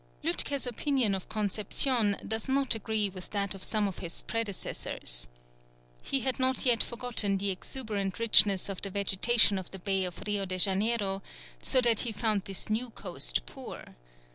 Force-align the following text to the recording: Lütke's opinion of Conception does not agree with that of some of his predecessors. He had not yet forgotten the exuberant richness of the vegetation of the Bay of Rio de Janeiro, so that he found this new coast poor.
Lütke's 0.23 0.65
opinion 0.65 1.13
of 1.13 1.29
Conception 1.29 2.17
does 2.27 2.49
not 2.49 2.73
agree 2.73 3.07
with 3.07 3.29
that 3.29 3.53
of 3.53 3.63
some 3.63 3.87
of 3.87 3.99
his 3.99 4.23
predecessors. 4.23 5.27
He 6.01 6.21
had 6.21 6.39
not 6.39 6.65
yet 6.65 6.81
forgotten 6.81 7.37
the 7.37 7.51
exuberant 7.51 8.17
richness 8.17 8.67
of 8.67 8.81
the 8.81 8.89
vegetation 8.89 9.59
of 9.59 9.69
the 9.69 9.77
Bay 9.77 10.03
of 10.05 10.23
Rio 10.25 10.45
de 10.47 10.57
Janeiro, 10.57 11.21
so 11.61 11.81
that 11.81 11.99
he 11.99 12.11
found 12.11 12.45
this 12.45 12.67
new 12.67 12.89
coast 12.89 13.45
poor. 13.45 13.95